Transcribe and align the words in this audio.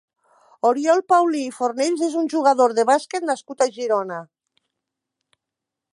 Oriol 0.69 1.03
Paulí 1.13 1.41
i 1.49 1.51
Fornells 1.57 2.01
és 2.09 2.17
un 2.23 2.31
jugador 2.35 2.75
de 2.79 2.87
bàsquet 2.93 3.29
nascut 3.33 3.61
a 3.67 3.71
Girona. 3.79 4.19